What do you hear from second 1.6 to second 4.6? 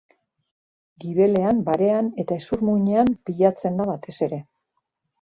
barean eta hezur-muinean pilatzen da batez ere.